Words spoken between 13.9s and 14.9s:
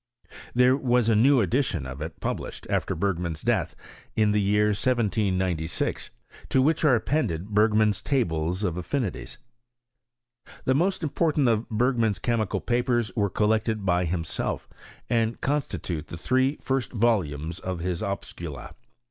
himself,